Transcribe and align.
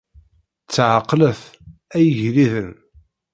Ttɛeqqlet, 0.65 1.41
ay 1.95 2.05
igelliden. 2.09 2.71